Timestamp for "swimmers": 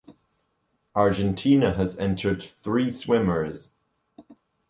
2.89-3.75